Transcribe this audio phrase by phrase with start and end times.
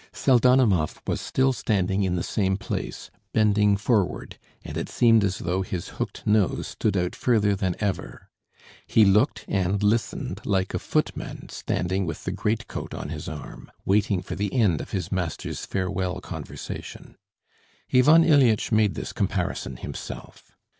[0.11, 5.61] Pseldonimov was still standing in the same place, bending forward, and it seemed as though
[5.61, 8.27] his hooked nose stood out further than ever.
[8.87, 14.23] He looked and listened like a footman standing with the greatcoat on his arm, waiting
[14.23, 17.15] for the end of his master's farewell conversation.
[17.93, 20.51] Ivan Ilyitch made this comparison himself.